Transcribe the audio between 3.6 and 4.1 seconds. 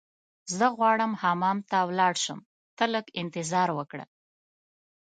وکړه.